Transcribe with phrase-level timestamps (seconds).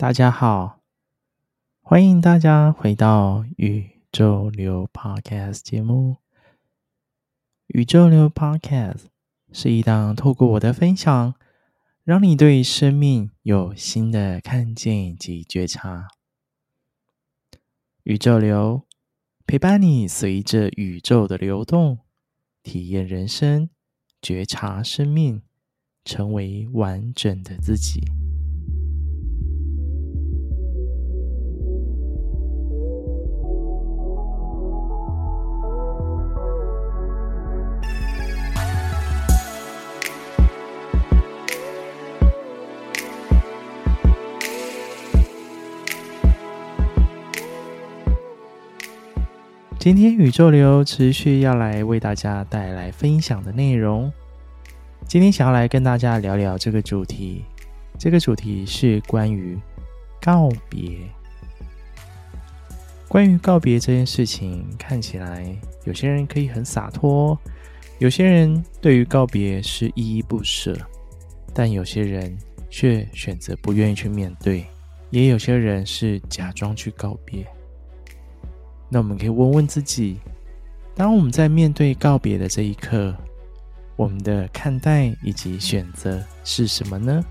[0.00, 0.80] 大家好，
[1.82, 6.16] 欢迎大家回到宇宙流 Podcast 节目。
[7.66, 9.02] 宇宙流 Podcast
[9.52, 11.34] 是一档透过我的分享，
[12.02, 16.08] 让你对生命有新的看见及觉察。
[18.04, 18.86] 宇宙流
[19.46, 21.98] 陪伴你，随着宇宙的流动，
[22.62, 23.68] 体验人生，
[24.22, 25.42] 觉察生命，
[26.06, 28.00] 成为完整的自己。
[49.80, 54.12] 今天宇宙流持续要来为大家带来分享的内容。
[55.08, 57.42] 今天想要来跟大家聊聊这个主题，
[57.98, 59.58] 这个主题是关于
[60.20, 60.98] 告别。
[63.08, 65.46] 关于告别这件事情，看起来
[65.84, 67.38] 有些人可以很洒脱，
[68.00, 70.76] 有些人对于告别是依依不舍，
[71.54, 72.36] 但有些人
[72.68, 74.66] 却选择不愿意去面对，
[75.08, 77.46] 也有些人是假装去告别。
[78.92, 80.18] 那我们可以问问自己：
[80.96, 83.14] 当我们在面对告别的这一刻，
[83.94, 87.24] 我们的看待以及选择是什么呢？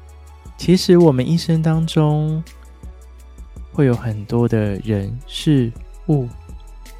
[0.57, 2.41] 其实，我们一生当中
[3.73, 5.71] 会有很多的人事
[6.07, 6.27] 物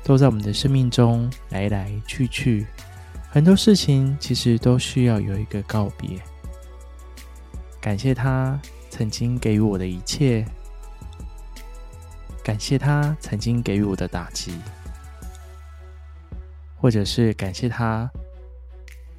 [0.04, 2.68] 都在我们的生命中来来去去，
[3.30, 6.20] 很多事情其实都需要有一个告别。
[7.80, 10.46] 感谢他曾经给予我的一切。
[12.50, 14.52] 感谢他曾经给予我的打击，
[16.76, 18.10] 或者是感谢他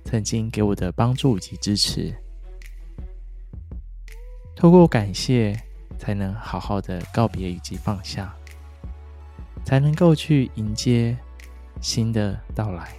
[0.04, 2.12] 曾经给我的帮助以及支持。
[4.56, 5.56] 透过感谢，
[5.96, 8.34] 才能好好的告别以及放下，
[9.64, 11.16] 才能够去迎接
[11.80, 12.92] 新的到来，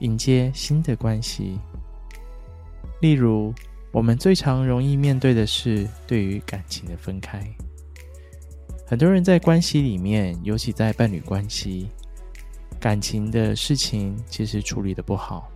[0.00, 1.56] 迎接新的关系。
[3.00, 3.54] 例如，
[3.92, 7.40] 我们最常容易面对的是对于感情的分开。
[8.92, 11.88] 很多人在关系里面，尤其在伴侣关系、
[12.78, 15.50] 感情的事情，其实处理得不好。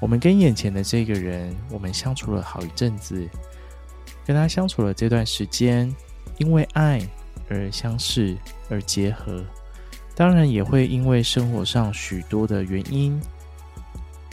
[0.00, 3.24] 我们跟眼前的这个人，我们相处了好一阵子，
[4.24, 5.94] 跟他相处了这段时间，
[6.38, 7.00] 因为爱
[7.48, 8.36] 而相识
[8.68, 9.44] 而结合，
[10.16, 13.16] 当然也会因为生活上许多的原因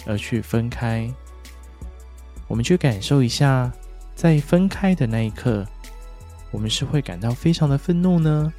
[0.08, 1.08] 而去分开。
[2.48, 3.72] 我们去感受一下，
[4.16, 5.64] 在分开的那一刻。
[6.54, 8.54] 我们是会感到非常的愤怒呢，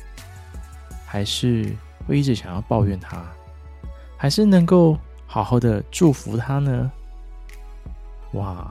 [1.07, 1.75] 还是
[2.07, 3.25] 会一直想要抱怨他，
[4.17, 6.91] 还是能够好好的祝福他呢？
[8.33, 8.69] 哇，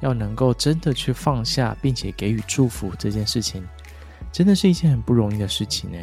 [0.00, 3.66] 要能够真的去放下，并且给予祝福这件事情，
[4.30, 5.98] 真的是一件很不容易的事情呢。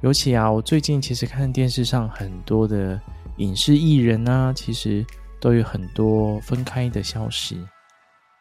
[0.00, 3.00] 尤其啊，我最近其实看电视上很多的
[3.36, 5.06] 影视艺人啊，其实
[5.38, 7.64] 都有很多分开的消息。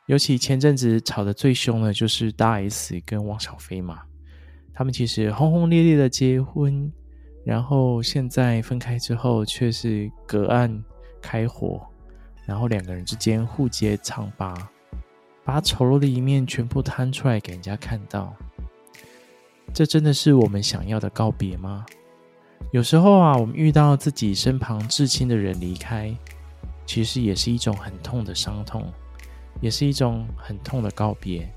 [0.10, 4.02] 尤其前阵子吵得最凶的，就是大 S 跟汪小菲嘛。
[4.74, 6.92] 他们其实轰轰烈烈的结婚，
[7.46, 10.84] 然后现在分开之后，却是隔岸
[11.22, 11.80] 开火，
[12.48, 14.52] 然后两个人之间互揭疮疤，
[15.46, 18.36] 把丑陋的一面全部摊出来给人家看到。
[19.72, 21.86] 这真的是我们想要的告别吗？
[22.72, 26.12] 有时候啊，我们遇到自己身旁至亲的人离开，
[26.88, 28.92] 其实也是一种很痛的伤痛。
[29.62, 31.50] 也是一种很痛的告别。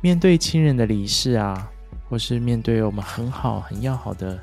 [0.00, 1.70] 面对亲人的离世啊，
[2.08, 4.40] 或是面对我们很好、很要好的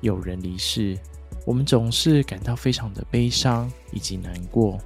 [0.00, 0.98] 友人离世，
[1.46, 4.78] 我们总是感到非常的悲伤以及难过，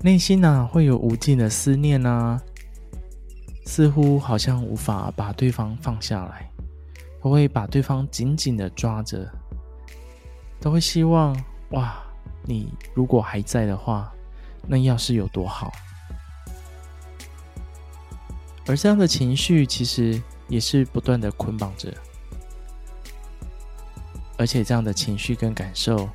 [0.00, 2.40] 内心啊会有无尽的思念啊，
[3.66, 6.50] 似乎好像无法把对方放下来，
[7.22, 9.30] 都会把对方紧紧的抓着，
[10.60, 11.36] 都会希望
[11.70, 12.02] 哇，
[12.44, 14.12] 你如果还在的话。
[14.72, 15.72] 那要是有多好？
[18.68, 21.92] 而这样的情绪其实也是不断的捆绑着，
[24.38, 26.08] 而且这样的情绪跟感受，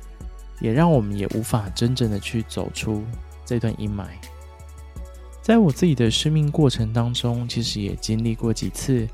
[0.58, 3.04] 也让我们也无法真正的去走出
[3.44, 4.06] 这段阴霾。
[5.42, 9.06] 在我自己的生命过程当中，其实也经历过几次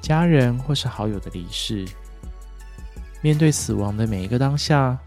[0.00, 1.86] 家人或是好友的离世。
[3.20, 4.98] 面对死亡的每一个当下，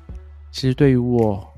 [0.51, 1.50] 其实对于我。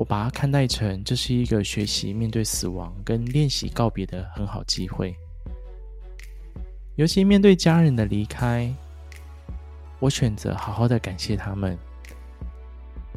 [0.00, 5.14] 我把它看待成这是一个学习面对死亡跟练习告别的很好机会。
[6.96, 8.74] 尤其面对家人的离开，
[9.98, 11.76] 我选择好好的感谢他们，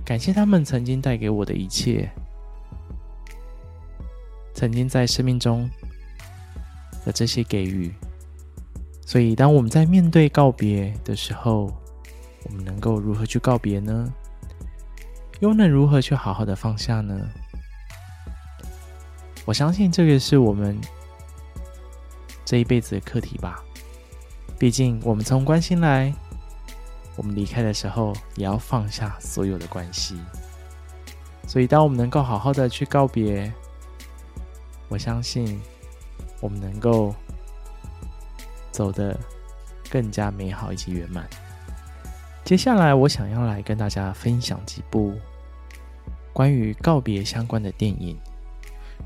[0.03, 2.11] 感谢他们曾经带给我的一切，
[4.53, 5.69] 曾经在生命中
[7.05, 7.93] 的这些给予。
[9.05, 11.73] 所以，当我们在面对告别的时候，
[12.43, 14.13] 我们能够如何去告别呢？
[15.39, 17.19] 又能如何去好好的放下呢？
[19.45, 20.79] 我相信这个是我们
[22.45, 23.61] 这一辈子的课题吧。
[24.57, 26.13] 毕竟，我们从关心来，
[27.17, 30.17] 我们离开的时候，也要放下所有的关系。
[31.45, 33.51] 所以，当我们能够好好的去告别，
[34.87, 35.59] 我相信
[36.39, 37.13] 我们能够
[38.71, 39.19] 走得
[39.89, 41.27] 更加美好以及圆满。
[42.43, 45.13] 接下来，我想要来跟大家分享几部
[46.33, 48.19] 关于告别相关的电影，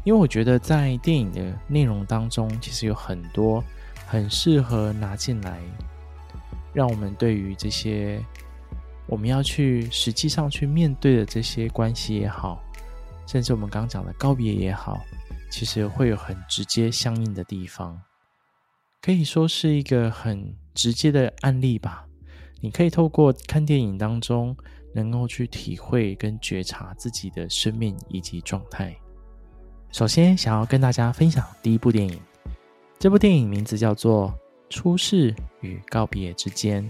[0.04, 3.64] 因为我觉得在电影的内容当中，其实有很多
[4.08, 5.62] 很适合拿进来，
[6.74, 8.20] 让我们对于这些
[9.06, 12.60] 我们要去实际上去面对的这些关系也好，
[13.28, 15.00] 甚至我们刚讲的告别也好，
[15.52, 18.02] 其实会有很直接相应的地方，
[19.00, 22.07] 可以说是一个很直接的案例吧。
[22.60, 24.58] 你可以透过看电影当中，
[24.92, 28.96] 能够去体会跟觉察自己的生命以及状态。
[29.92, 32.20] 首先，想要跟大家分享第一部电影，
[32.98, 34.34] 这部电影名字叫做
[34.76, 36.84] 《出世与告别之间》。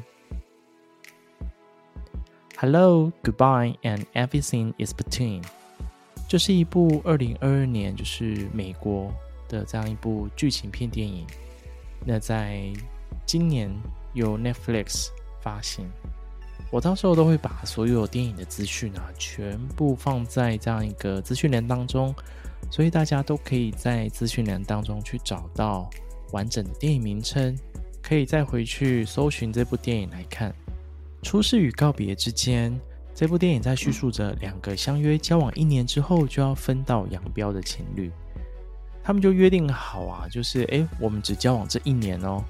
[2.58, 5.44] Hello, goodbye, and everything is between。
[6.30, 9.14] 这是一部二零二二年，就是美国
[9.50, 11.28] 的这样一部剧情片电影。
[12.06, 12.72] 那在
[13.26, 13.70] 今年
[14.14, 15.10] 由 Netflix。
[15.48, 15.90] 发行，
[16.70, 22.14] 我到时候都会把所有电影的资讯啊，全部放在这样一个资讯栏当中，
[22.70, 25.90] 所以大家都可以在资讯栏当中去找到
[26.34, 27.58] 完整的电影名称，
[28.04, 30.54] 可以再回去搜寻这部电影来看。
[31.22, 32.78] 出事与告别之间，
[33.16, 38.12] 这部电影在叙述着两个相约交往一年之后就要分道扬镳的情侣，
[39.02, 42.44] 他们就约定好啊，就是诶，我们只交往这一年哦，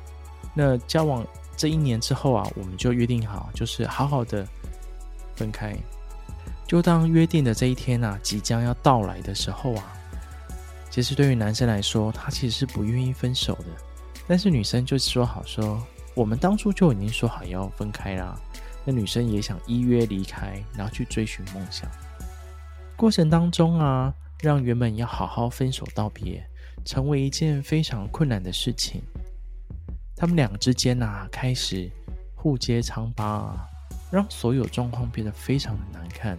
[0.55, 1.23] 那交往。
[1.57, 4.47] 这一年之后啊，我们就约定好，就是好好的
[5.35, 5.75] 分开。
[6.67, 9.93] 就当约定的这一天啊，即将要到来的时候啊，
[10.91, 13.65] 其实对于男生来说，他其实是不愿意分手的。
[14.27, 15.81] 但是女生就说好说，
[16.13, 18.37] 我们当初就已经说好要分开啦。
[18.85, 21.89] 那女生也想依约离开，然后去追寻梦想。
[22.95, 26.45] 过程当中啊，让原本要好好分手道别，
[26.85, 29.01] 成为一件非常困难的事情。
[30.19, 31.87] 他们俩之间啊，开始
[32.35, 33.67] 互揭疮疤啊，
[34.11, 36.35] 让所有状况变得非常的难看。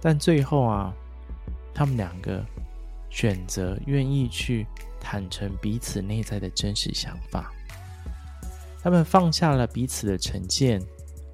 [0.00, 0.92] 但最后啊，
[1.72, 2.44] 他们两个
[3.08, 4.66] 选择愿意去
[5.00, 7.52] 坦诚彼此内在的真实想法。
[8.82, 10.82] 他们放下了彼此的成见，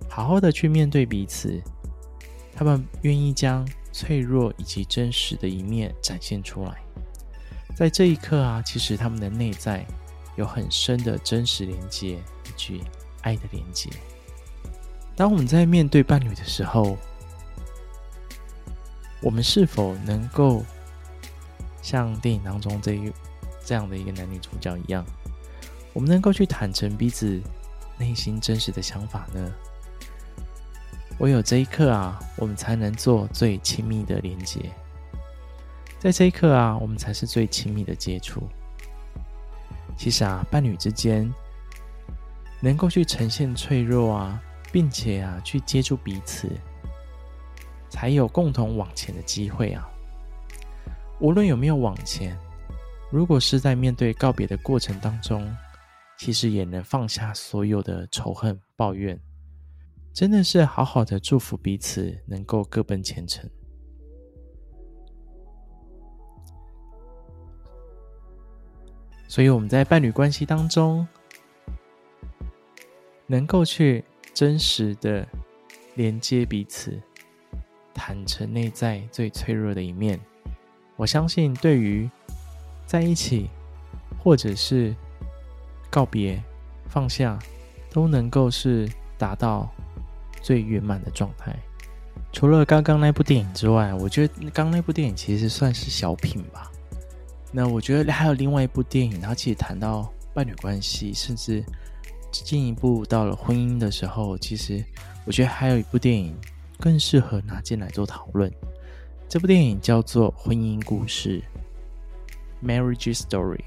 [0.07, 1.59] 好好的去面对彼此。
[2.55, 6.75] 他们愿意将脆弱以及真实的一面展现出来。
[7.75, 9.83] 在这一刻啊，其实他们的内在。
[10.37, 12.83] 有很深的真实连接以及
[13.23, 13.91] 爱的连接。
[15.17, 16.97] 当我们在面对伴侣的时候，
[19.23, 20.65] 我们是否能够
[21.81, 23.13] 像电影当中这一
[23.65, 25.05] 这样的一个男女主角一样，
[25.93, 27.41] 我们能够去坦诚彼此
[27.97, 29.53] 内心真实的想法呢？
[31.19, 34.61] 唯有这一刻啊，我们才能做最亲密的连接。
[36.01, 38.43] 在这一刻啊，我们才是最亲密的接触。
[39.97, 41.33] 其实啊，伴侣之间
[42.61, 46.51] 能够去呈现脆弱啊，并且啊去接触彼此，
[47.89, 49.89] 才有共同往前的机会啊。
[51.21, 52.37] 无论有没有往前，
[53.11, 55.51] 如果是在面对告别的过程当中，
[56.19, 59.19] 其实也能放下所有的仇恨、抱怨，
[60.13, 63.49] 真的是好好的祝福彼此，能够各奔前程。
[69.35, 71.05] 所以我们在伴侣关系当中，
[73.27, 75.27] 能够去真实的
[75.97, 77.03] 连接彼此，
[77.93, 80.21] 坦诚内在最脆弱的一面。
[80.95, 82.09] 我相信，对于
[82.87, 83.51] 在一起
[84.23, 84.95] 或者是
[85.91, 86.41] 告别、
[86.87, 87.37] 放下，
[87.91, 88.89] 都能够是
[89.19, 89.69] 达到
[90.41, 91.53] 最圆满的状态。
[92.33, 96.71] 除了刚刚那部电影之外，我觉得刚刚那部电影其实算是小品吧。
[97.57, 101.65] 那我觉得还有另外一部电影，它其实谈到伴侣关系，甚至
[102.33, 104.85] 进一步到了婚姻的时候，其实
[105.25, 106.37] 我觉得还有一部电影
[106.81, 108.53] 更适合拿进来做讨论。
[109.29, 111.41] 这部电影叫做《婚姻故事》
[112.67, 113.63] （Marriage Story）。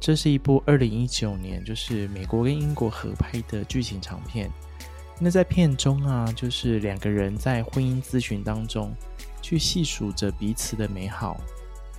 [0.00, 4.50] 这是一部二零一九年，就是美国跟英国合拍的剧情长片。
[5.20, 8.92] 那在片中啊，就是两个人在婚姻咨询当中，
[9.40, 11.40] 去细数着彼此的美好。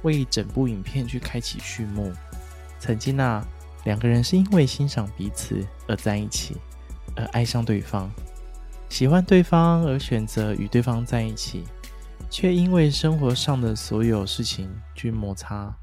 [0.05, 2.13] 为整部影片去开启序幕，
[2.79, 3.43] 曾经啊，
[3.83, 6.55] 两个人是因为欣赏彼此而在一起，
[7.15, 8.09] 而爱上对方，
[8.87, 11.63] 喜欢对方而选择与对方在一起，
[12.29, 15.75] 却因为生活上的所有事情去摩擦，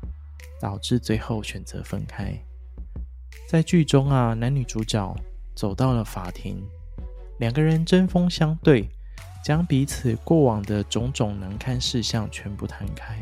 [0.61, 2.33] 导致最后选择分开。
[3.49, 5.15] 在剧中啊，男女主角
[5.55, 6.63] 走到了法庭，
[7.41, 8.89] 两个人针锋相对，
[9.45, 13.19] 将彼此过往的种种难堪事项全部摊开。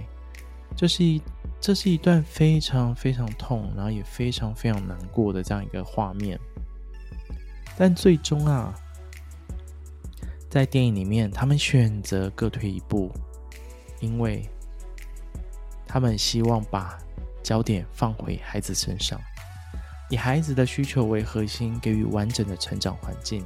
[0.80, 1.20] 这是一，
[1.60, 6.40] 这是一段非常非常痛，然后也非常非常难过的这样一个画面。
[7.76, 8.74] 但最终啊，
[10.48, 13.12] 在电影里面，他们选择各退一步，
[14.00, 14.48] 因为
[15.86, 16.98] 他们希望把
[17.42, 19.20] 焦点放回孩子身上。
[20.08, 23.44] 以孩子的需求为核心，给予完整的成长环境。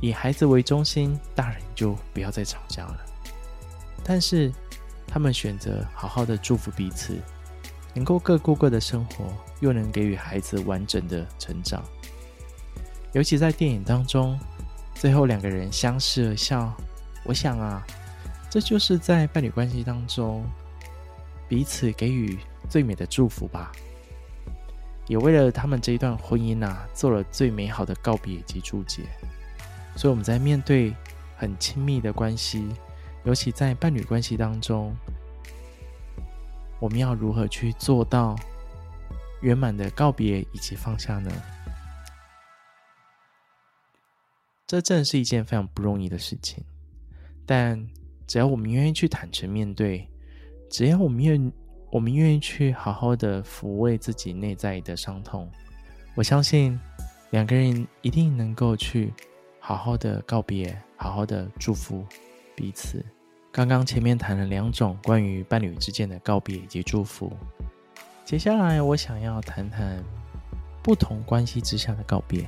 [0.00, 3.04] 以孩子为中心，大人就不要再吵架了。
[4.04, 4.52] 但是，
[5.10, 7.18] 他们选择好好的祝福彼此，
[7.92, 9.24] 能够各过各的生活，
[9.58, 11.82] 又能给予孩子完整的成长。
[13.12, 14.38] 尤其在电影当中，
[14.94, 16.72] 最后两个人相视而笑，
[17.24, 17.84] 我想啊，
[18.48, 20.44] 这就是在伴侣关系当中
[21.48, 22.38] 彼此给予
[22.68, 23.72] 最美的祝福吧。
[25.08, 29.02] 也为了他们这一段婚姻啊，做了最美好的告别及注解。
[29.96, 30.94] 所以我们在面对
[31.36, 32.68] 很亲密的关系，
[33.24, 34.94] 尤其在伴侣关系当中，
[36.80, 38.34] 我们要如何去做到
[39.42, 41.30] 圆满的告别以及放下呢？
[44.66, 46.64] 这正是一件非常不容易的事情。
[47.46, 47.84] 但
[48.26, 50.08] 只要我们愿意去坦诚面对，
[50.70, 51.52] 只要我们愿。
[51.92, 55.50] 我们愿意去好好的抚慰自己内在的伤痛，
[56.14, 56.78] 我相信
[57.30, 59.12] 两个人一定能够去
[59.58, 62.06] 好好的告别，好好的祝福
[62.60, 63.02] 彼此。
[63.50, 67.32] 刚刚前面谈了两种关于伴侣之间的告别以及祝福，
[68.22, 70.04] 接下来我想要谈谈
[70.82, 72.46] 不同关系之下的告别。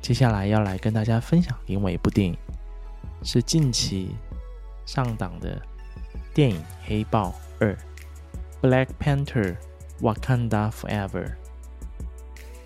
[0.00, 2.34] 接下来要来跟大家分享另外一部电影，
[3.22, 4.16] 是近期
[4.86, 5.60] 上档的
[6.32, 7.74] 电影《黑豹二》。
[8.62, 9.56] Black Panther:
[10.00, 11.34] Wakanda Forever，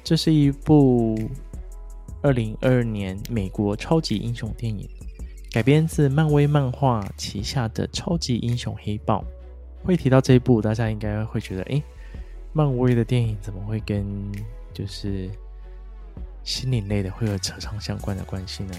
[0.04, 1.18] 这是一部
[2.22, 4.88] 二零二二年美国超级英雄电影，
[5.50, 9.24] 改编自漫威漫画旗下的超级英雄黑豹。
[9.84, 11.82] 会提到这一部，大家应该会觉得，诶，
[12.52, 14.04] 漫威的电影怎么会跟
[14.74, 15.30] 就是
[16.44, 18.74] 心灵类的会有扯上相关的关系呢？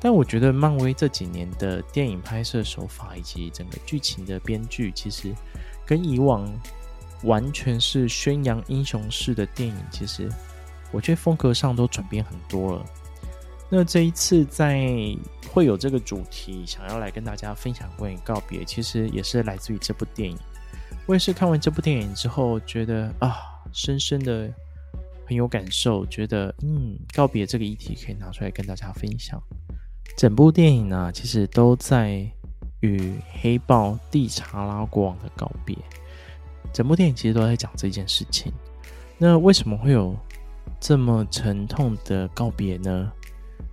[0.00, 5.34] 但我觉得漫威这几年的电影拍摄手法以及整个剧情的编剧，其实。
[5.86, 6.46] 跟以往
[7.22, 10.28] 完全是宣扬英雄式的电影，其实
[10.92, 12.84] 我觉得风格上都转变很多了。
[13.70, 14.86] 那这一次在
[15.52, 20.36] 会有这个主题，想要来跟大家分享关于告别，其实也是来自于这部电影。
[21.06, 23.36] 我也是看完这部电影之后，觉得啊，
[23.72, 24.52] 深深的
[25.26, 29.42] 很有感受，觉得嗯，告别这个议题可以拿出来跟大家分享。
[30.16, 32.30] 整部电影呢，其实都在。
[32.80, 35.76] 与黑豹蒂查拉国王的告别，
[36.72, 38.52] 整部电影其实都在讲这件事情。
[39.18, 40.16] 那为什么会有
[40.78, 43.12] 这么沉痛的告别呢？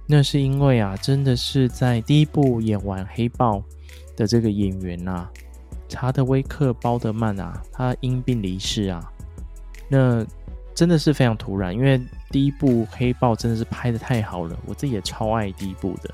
[0.08, 3.64] 那是因为啊，真的是在第一部演完黑豹
[4.16, 5.30] 的这个演员啊，
[5.90, 9.12] 查德威克·鲍德曼啊，他因病离世啊。
[9.88, 10.26] 那
[10.74, 16.14] 真的是非常突然，因为第一部黑豹真的是拍的太好了，我自己也超爱第一部的。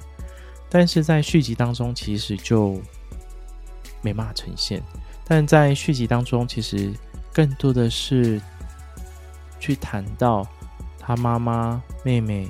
[0.70, 2.80] 但是在续集当中，其实就
[4.02, 4.82] 没办法呈现。
[5.26, 6.94] 但在续集当中，其实
[7.34, 8.42] 更多的是
[9.60, 10.48] 去谈到
[11.00, 12.48] 他妈妈、妹妹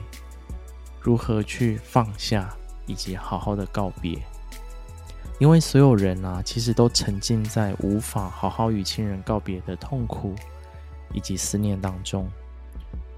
[1.01, 2.49] 如何去放下，
[2.85, 4.17] 以及好好的告别。
[5.39, 10.33] 因为所有人啊，其实都沉浸在无法好好与亲人告别的痛苦
[11.13, 12.29] 以及思念当中。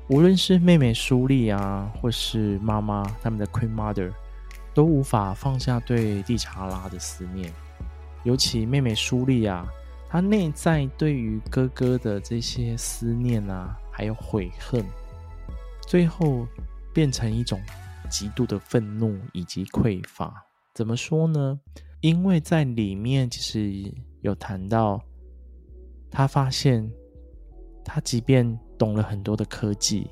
[0.08, 4.12] 无论是妹妹苏丽啊，或是妈妈他们的 Queen Mother。
[4.76, 7.54] 都无法放下对蒂查拉的思念，
[8.24, 9.68] 尤其妹妹苏丽啊，
[10.10, 14.84] 她内在对于哥哥的这些思念啊，还有悔恨，
[15.86, 16.48] 最后
[16.94, 17.62] 变成一种
[18.10, 20.46] 极度的愤怒以及匮乏。
[20.74, 21.60] 怎么说呢？
[22.02, 25.02] 因为在里面其实有谈到，
[26.12, 26.90] 他发现
[27.84, 30.10] 他即便懂了很多的科技，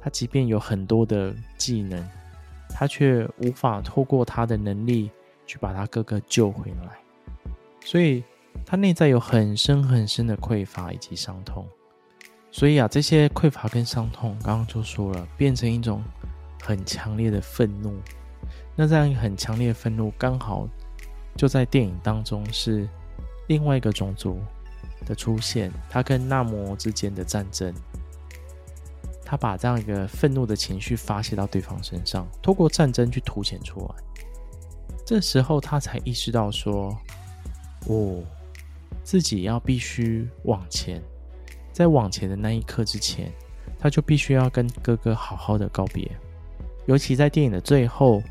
[0.00, 2.06] 他即便有很多的技能。
[2.68, 5.10] 他却无法透过他的能力
[5.46, 6.98] 去把他哥哥救回来，
[7.82, 8.22] 所以
[8.66, 11.66] 他内在有很深很深的匮乏以及伤痛。
[12.56, 16.02] 所以啊，这些匮乏跟伤痛，刚刚就说了，变成一种
[16.62, 17.94] 很强烈的愤怒。
[18.74, 20.66] 那这样一个很强烈的愤怒，刚好
[21.36, 22.88] 就在电影当中是
[23.48, 24.40] 另外一个种族
[25.04, 27.74] 的出现，他跟纳摩之间的战争，
[29.22, 33.94] 他把这样一个愤怒的情绪发泄到对方身上，透过战争去凸显出来。
[35.04, 36.98] 这时候他才意识到说
[37.86, 38.22] ：“哦，
[39.04, 41.02] 自己要必须往前，
[41.76, 43.30] 在往前的那一刻之前，
[43.78, 46.10] 他就必须要跟哥哥好好的告别。
[46.86, 48.22] 尤其在电影的最后，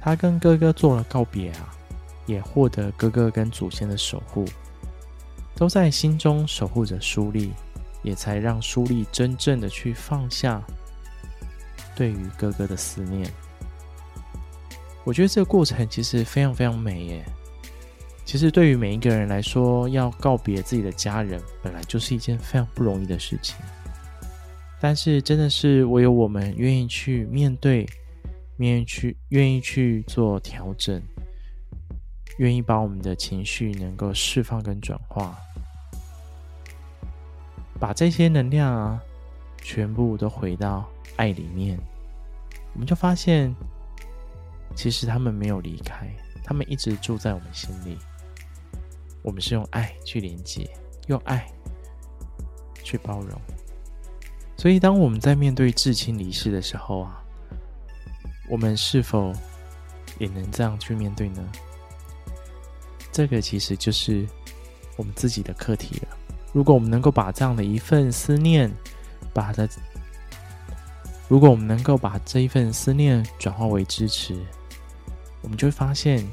[0.00, 1.68] 他跟哥哥做了告别啊，
[2.24, 4.46] 也获得哥哥跟祖先的守护。”
[5.54, 7.52] 都在心中守护着苏丽，
[8.02, 10.62] 也才让苏丽真正的去放下
[11.94, 13.30] 对于哥哥的思念。
[15.04, 17.24] 我觉得这个过程其实非常非常美耶。
[18.24, 23.56] 其实对于每一个人来说，要告别自己的家人，本来就是一件非常不容易的事情。
[24.80, 27.86] 但是真的是唯有我们愿意去面对，
[28.56, 31.00] 愿意去愿意去做调整。
[32.38, 35.38] 愿意把我们的情绪能够释放跟转化，
[37.78, 39.00] 把这些能量啊，
[39.62, 41.78] 全部都回到爱里面，
[42.72, 43.54] 我们就发现，
[44.74, 46.12] 其实他们没有离开，
[46.42, 47.96] 他们一直住在我们心里。
[49.24, 50.70] 我们是用爱去连接，
[51.08, 51.50] 用爱
[52.82, 53.40] 去包容。
[54.56, 57.24] 所以，当我们在面对至亲离世的时候啊，
[58.48, 59.32] 我们是否
[60.18, 61.42] 也能这样去面对呢？
[63.10, 64.26] 这个其实就是
[64.96, 66.08] 我们自己的课题了。
[66.52, 68.70] 如果我们能够把这样的一份思念，
[69.32, 69.66] 把它，
[71.28, 74.38] 如果我们能够把这一份思念转化为支持，
[75.42, 76.24] 我们就会发现，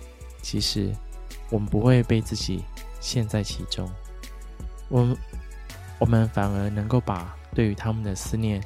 [0.41, 0.93] 其实
[1.51, 2.63] 我们不会被自己
[2.99, 3.87] 陷在其中。
[4.89, 5.17] 我们，
[5.99, 8.59] 我们反而能够把对于他们的思念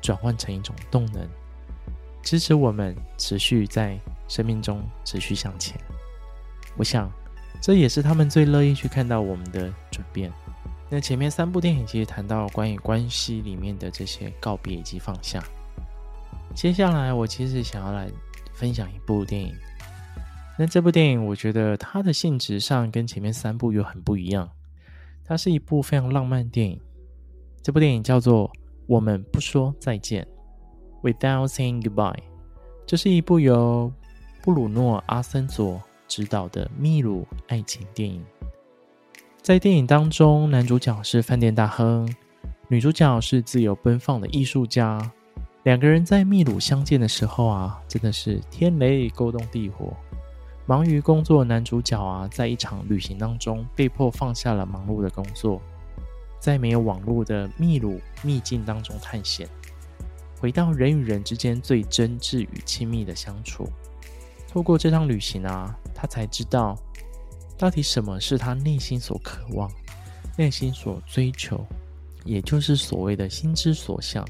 [0.00, 1.26] 转换成一种动能，
[2.22, 5.76] 支持我们持续在生命中持续向前。
[6.76, 7.10] 我想。
[7.62, 10.32] 这也是他们最乐意去看到我们的转变。
[10.88, 15.44] 那前面三部电影其实谈到关于关系里面的这些告别以及放下。
[16.54, 18.10] 接下来我其实想要来
[18.54, 19.54] 分享一部电影。
[20.60, 24.46] 那这部电影我觉得它的性质上跟前面三部又很不一样。
[25.24, 26.78] 它是一部非常浪漫电影。
[27.62, 28.46] 这部电影叫做
[28.86, 30.28] 《我们不说再见》
[31.10, 32.18] （Without Saying Goodbye）。
[32.84, 33.90] 这是一部由
[34.42, 38.22] 布鲁诺·阿森佐执导的秘鲁爱情电影，
[39.40, 42.06] 在电影当中，男主角是饭店大亨，
[42.68, 45.10] 女主角是自由奔放的艺术家。
[45.62, 49.96] 两个人在秘鲁相见的时候啊，真的是天雷勾动地火。
[50.66, 55.60] 忙于工作的男主角啊，在一场旅行当中被迫放下了忙碌的工作，
[56.38, 59.48] 在没有网络的秘鲁秘境当中探险，
[60.38, 63.68] 回到人与人之间最真挚与亲密的相处。
[64.48, 66.76] 透过这趟旅行啊，他才知道
[67.58, 69.68] 到底什么是他内心所渴望、
[70.38, 71.66] 内心所追求，
[72.24, 74.24] 也就是所谓的心之所向。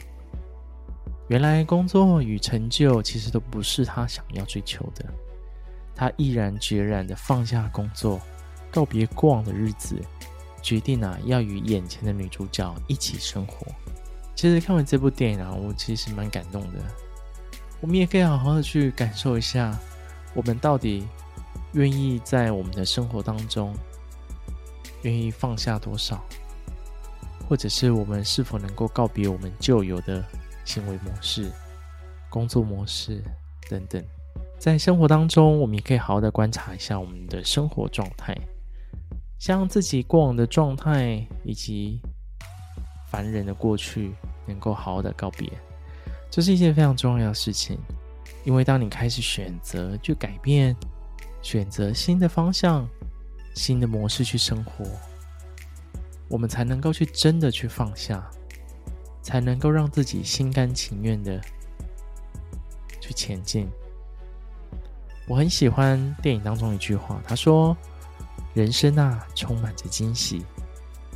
[1.28, 5.04] 原来工作与成就其实都不是他想要追求的。
[6.00, 8.18] 他毅然决然的放下工作，
[8.70, 10.02] 告别过往的日子，
[10.62, 13.66] 决定啊要与眼前的女主角一起生活。
[14.34, 16.78] 其实看完这部电影啊，我其实蛮感动的。
[17.82, 19.78] 我们也可以好好的去感受一下。
[20.32, 21.06] 我们到底
[21.72, 23.76] 愿意在我们的生活当中，
[25.02, 26.24] 愿意放下多少，
[27.46, 30.24] 或者是我们是否能够告别我们旧有的
[30.64, 31.52] 行为模式、
[32.30, 33.22] 工作模式
[33.68, 34.02] 等等？
[34.60, 38.36] 在生活当中，我们也可以好好的观察一下我们的生活状态，
[39.38, 41.98] 将自己过往的状态以及
[43.10, 44.12] 烦人的过去，
[44.46, 45.50] 能够好好的告别，
[46.30, 47.78] 这是一件非常重要的事情。
[48.44, 50.76] 因为当你开始选择去改变，
[51.40, 52.86] 选择新的方向、
[53.54, 54.84] 新的模式去生活，
[56.28, 58.30] 我们才能够去真的去放下，
[59.22, 61.40] 才能够让自己心甘情愿的
[63.00, 63.66] 去前进。
[65.26, 67.76] 我很喜欢电影当中一句话，他说
[68.54, 70.44] ：“人生啊，充满着惊喜，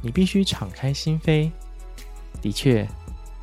[0.02, 1.50] 你必须敞开心扉。”
[2.40, 2.88] 的确，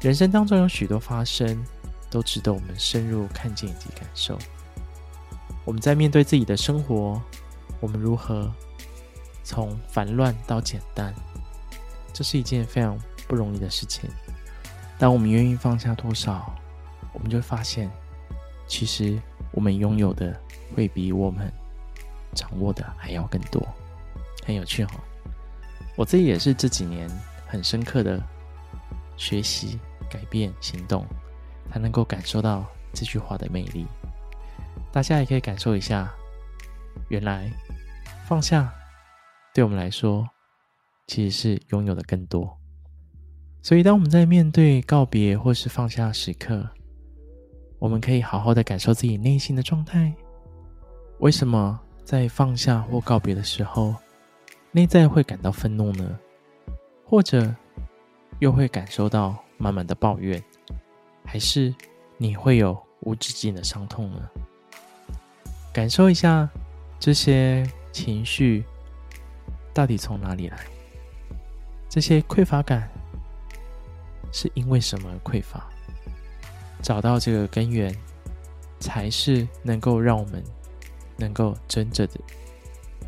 [0.02, 1.63] 人生当中有许多发生。
[2.12, 4.38] 都值得我们深入看见以及感受。
[5.63, 7.21] 我们在面对自己的生活，
[7.80, 8.54] 我们如何
[9.45, 11.15] 从烦乱到简单？
[12.12, 14.10] 这是一件非常不容易的事情。
[15.00, 16.54] 当我们愿意放下多少，
[17.13, 17.89] 我们就发现，
[18.67, 19.17] 其实
[19.54, 20.38] 我们拥有的
[20.75, 21.51] 会比我们
[22.34, 23.62] 掌握的还要更多。
[24.45, 24.89] 很有趣、哦！
[25.95, 27.10] 我自己也是这几年
[27.47, 28.21] 很深刻的
[29.17, 29.79] 学习、
[30.10, 31.05] 改变、行动。
[31.71, 33.88] 才能够感受到这句话的魅力。
[34.91, 36.13] 大家也可以感受一下，
[37.07, 37.49] 原来
[38.27, 38.73] 放下
[39.53, 40.27] 对我们来说
[41.07, 42.57] 其实是拥有的更多。
[43.62, 46.69] 所以，当我们在面对告别或是放下时刻，
[47.79, 50.13] 我们可以好好的感受自己内心的状态。
[51.21, 53.93] 为什么在放下或告别的时候，
[54.71, 56.17] 内在会感到愤怒呢？
[57.05, 57.53] 或者
[58.39, 60.43] 又会感受到满满的抱怨？
[61.23, 61.73] 还是
[62.17, 64.27] 你会有无止境的伤痛呢？
[65.71, 66.49] 感受一下
[66.99, 68.65] 这些情绪
[69.75, 70.57] 到底从哪里来？
[71.88, 72.89] 这些匮乏感
[74.31, 75.69] 是因为什么而匮乏？
[76.81, 77.95] 找到这个根源，
[78.79, 80.43] 才是能够让我们
[81.21, 82.19] 能够真正的、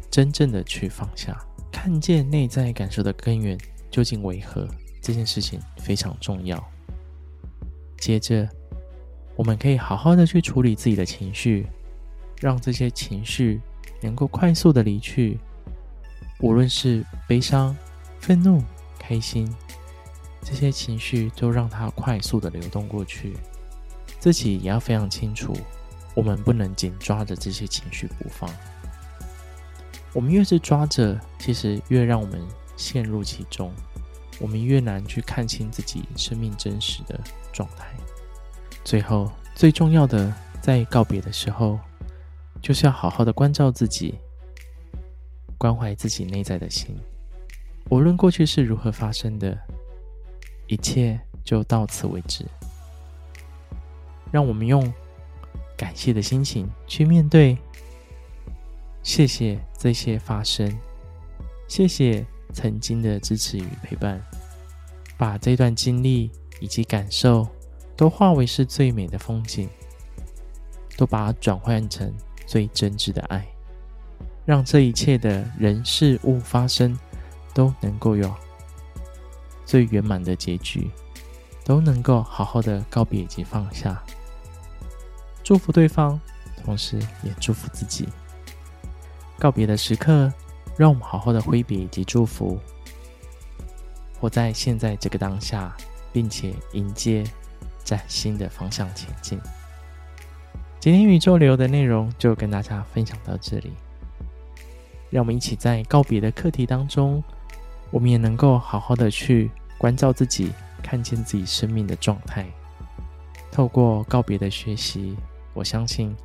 [0.10, 1.36] 真正的去放下，
[1.71, 3.58] 看见内在感受的根源
[3.89, 4.67] 究竟为何。
[5.02, 6.63] 这件事情非常重要。
[7.97, 8.47] 接着，
[9.36, 11.67] 我们可以好好的去处理自己的情绪，
[12.39, 13.60] 让这些情绪
[14.02, 15.38] 能够快速的离去。
[16.39, 17.76] 无论是悲伤、
[18.19, 18.63] 愤怒、
[18.97, 19.54] 开心，
[20.41, 23.34] 这些情绪都让它快速的流动过去。
[24.19, 25.54] 自己也要非常清楚，
[26.13, 28.49] 我们不能紧抓着这些情绪不放。
[30.13, 32.41] 我们越是抓着，其实越让我们
[32.78, 33.73] 陷入其中。
[34.39, 37.19] 我们越难去看清自己生命真实的
[37.52, 37.88] 状态。
[38.84, 41.80] 最后，最重要的，在告别的时候，
[42.62, 44.15] 就是要好好的关照自己，
[45.58, 46.95] 关怀自己内在的心。
[47.89, 49.58] 无论过去是如何发生的，
[50.67, 52.45] 一切就到此为止。
[54.32, 54.91] 让我们用
[55.77, 57.57] 感谢的心情去面对，
[59.01, 60.71] 谢谢这些发生，
[61.67, 62.25] 谢谢。
[62.55, 64.23] 曾经的支持与陪伴，
[65.17, 67.47] 把这段经历以及感受
[67.97, 69.67] 都化为是最美的风景，
[70.95, 72.13] 都把它转换成
[72.45, 73.43] 最真挚的爱，
[74.45, 76.95] 让这一切的人事物发生
[77.55, 78.31] 都能够有
[79.65, 80.91] 最圆满的结局，
[81.65, 83.99] 都能够好好的告别以及放下，
[85.43, 86.19] 祝福对方，
[86.63, 88.08] 同时也祝福自己。
[89.38, 90.32] 告别的时刻。
[90.75, 92.60] 让我们好好的挥别以及祝福，
[94.19, 95.71] 活在现在这个当下，
[96.12, 97.23] 并且迎接
[97.84, 99.39] 崭新的方向前进。
[100.79, 103.71] 今天宇宙流的内容就跟大家分享到这里。
[105.12, 107.23] 让我们一起在告别的课题当中，
[107.91, 110.51] 我们也能够好好的去关照自己，
[110.82, 112.47] 看见自己生命的状态。
[113.51, 115.15] 透过告别的学习，
[115.54, 116.16] 我相信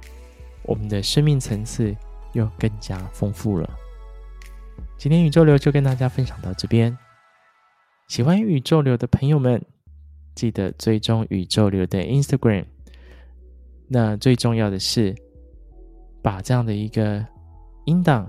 [0.63, 1.95] 我们的生命层次
[2.33, 3.69] 又更加丰富了。
[4.97, 6.97] 今天宇宙流就跟大家分享到这边。
[8.09, 9.63] 喜欢宇宙流的朋友们，
[10.35, 12.65] 记得追踪宇宙流的 Instagram。
[13.87, 15.15] 那最重要的是，
[16.23, 17.25] 把这样的一个
[17.85, 18.29] 音档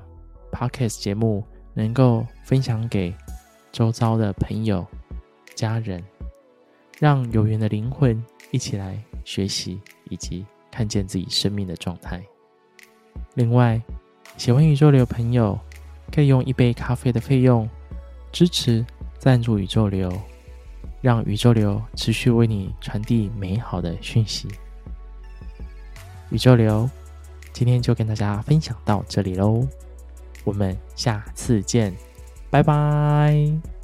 [0.51, 3.15] Podcast 节目能够分享给
[3.71, 4.85] 周遭的朋友、
[5.55, 6.03] 家人，
[6.99, 12.21] 让有缘的灵魂一起来学习以及看见自己生命的状态。
[13.35, 13.81] 另外，
[14.37, 15.59] 喜欢宇宙流的朋友。
[16.11, 17.69] 可以用一杯咖啡的费用
[18.31, 18.83] 支持
[19.19, 20.11] 赞助宇宙流，
[21.01, 24.47] 让宇宙流持续为你传递美好的讯息。
[26.31, 26.89] 宇宙流
[27.53, 29.67] 今天就跟大家分享到这里喽，
[30.43, 31.95] 我们下次见，
[32.49, 33.78] 拜拜。